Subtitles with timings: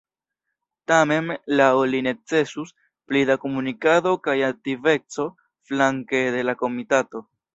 [0.91, 1.27] Tamen
[1.59, 2.71] laŭ li necesus
[3.11, 5.29] pli da komunikado kaj aktiveco
[5.71, 7.25] flanke de la komitato.